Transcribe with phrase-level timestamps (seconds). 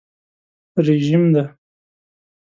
[0.85, 1.43] رژیم دی.